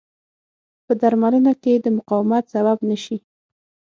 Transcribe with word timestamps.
په 0.85 0.93
درملنه 1.01 1.53
کې 1.63 1.73
د 1.79 1.85
مقاومت 1.97 2.43
سبب 2.53 2.77
نه 2.89 2.97
شي. 3.03 3.17